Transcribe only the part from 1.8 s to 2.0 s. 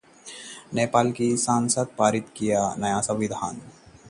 ने